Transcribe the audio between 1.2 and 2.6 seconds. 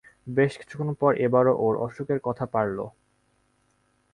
এবার ও ওর অসুখের কথা